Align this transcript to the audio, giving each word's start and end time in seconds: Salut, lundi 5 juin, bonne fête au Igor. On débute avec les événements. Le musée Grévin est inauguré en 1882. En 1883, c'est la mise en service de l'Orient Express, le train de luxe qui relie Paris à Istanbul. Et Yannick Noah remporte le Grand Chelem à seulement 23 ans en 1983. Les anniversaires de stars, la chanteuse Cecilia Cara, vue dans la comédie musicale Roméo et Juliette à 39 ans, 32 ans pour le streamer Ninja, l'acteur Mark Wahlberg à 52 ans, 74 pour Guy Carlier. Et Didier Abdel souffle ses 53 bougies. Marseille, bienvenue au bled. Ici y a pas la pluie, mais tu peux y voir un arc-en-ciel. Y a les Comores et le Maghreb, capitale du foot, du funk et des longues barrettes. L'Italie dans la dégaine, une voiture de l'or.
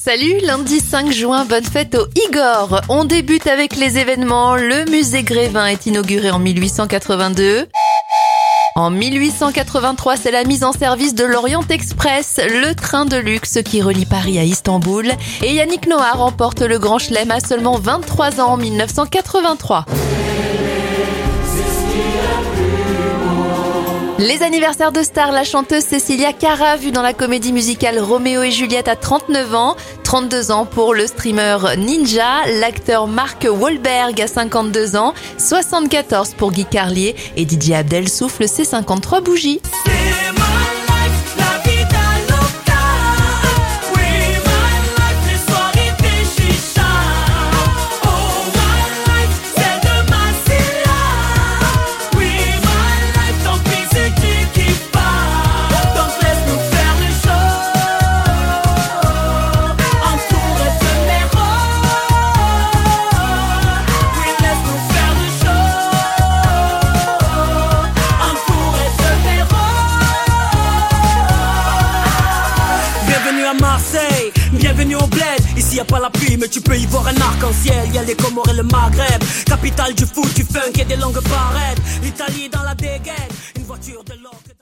Salut, 0.00 0.40
lundi 0.42 0.80
5 0.80 1.12
juin, 1.12 1.44
bonne 1.44 1.64
fête 1.64 1.94
au 1.94 2.06
Igor. 2.26 2.80
On 2.88 3.04
débute 3.04 3.46
avec 3.46 3.76
les 3.76 3.98
événements. 3.98 4.56
Le 4.56 4.90
musée 4.90 5.22
Grévin 5.22 5.66
est 5.66 5.84
inauguré 5.86 6.30
en 6.30 6.38
1882. 6.38 7.68
En 8.74 8.90
1883, 8.90 10.16
c'est 10.16 10.30
la 10.30 10.44
mise 10.44 10.64
en 10.64 10.72
service 10.72 11.14
de 11.14 11.24
l'Orient 11.24 11.64
Express, 11.68 12.40
le 12.42 12.74
train 12.74 13.04
de 13.04 13.18
luxe 13.18 13.58
qui 13.62 13.82
relie 13.82 14.06
Paris 14.06 14.38
à 14.38 14.44
Istanbul. 14.44 15.12
Et 15.42 15.52
Yannick 15.52 15.86
Noah 15.86 16.12
remporte 16.12 16.62
le 16.62 16.78
Grand 16.78 16.98
Chelem 16.98 17.30
à 17.30 17.40
seulement 17.40 17.78
23 17.78 18.40
ans 18.40 18.52
en 18.52 18.56
1983. 18.56 19.84
Les 24.22 24.44
anniversaires 24.44 24.92
de 24.92 25.02
stars, 25.02 25.32
la 25.32 25.42
chanteuse 25.42 25.82
Cecilia 25.82 26.32
Cara, 26.32 26.76
vue 26.76 26.92
dans 26.92 27.02
la 27.02 27.12
comédie 27.12 27.52
musicale 27.52 27.98
Roméo 27.98 28.44
et 28.44 28.52
Juliette 28.52 28.86
à 28.86 28.94
39 28.94 29.54
ans, 29.56 29.76
32 30.04 30.52
ans 30.52 30.64
pour 30.64 30.94
le 30.94 31.08
streamer 31.08 31.56
Ninja, 31.76 32.46
l'acteur 32.60 33.08
Mark 33.08 33.44
Wahlberg 33.50 34.20
à 34.20 34.28
52 34.28 34.94
ans, 34.94 35.12
74 35.38 36.34
pour 36.34 36.52
Guy 36.52 36.66
Carlier. 36.66 37.16
Et 37.36 37.44
Didier 37.44 37.74
Abdel 37.74 38.08
souffle 38.08 38.46
ses 38.46 38.64
53 38.64 39.22
bougies. 39.22 39.60
Marseille, 73.62 74.32
bienvenue 74.54 74.96
au 74.96 75.06
bled. 75.06 75.40
Ici 75.56 75.76
y 75.76 75.80
a 75.80 75.84
pas 75.84 76.00
la 76.00 76.10
pluie, 76.10 76.36
mais 76.36 76.48
tu 76.48 76.60
peux 76.60 76.76
y 76.76 76.84
voir 76.86 77.06
un 77.06 77.16
arc-en-ciel. 77.16 77.94
Y 77.94 77.98
a 77.98 78.02
les 78.02 78.16
Comores 78.16 78.48
et 78.48 78.54
le 78.54 78.64
Maghreb, 78.64 79.22
capitale 79.46 79.94
du 79.94 80.04
foot, 80.04 80.34
du 80.34 80.42
funk 80.42 80.80
et 80.80 80.84
des 80.84 80.96
longues 80.96 81.22
barrettes. 81.22 81.80
L'Italie 82.02 82.48
dans 82.48 82.64
la 82.64 82.74
dégaine, 82.74 83.30
une 83.56 83.64
voiture 83.64 84.02
de 84.02 84.14
l'or. 84.20 84.52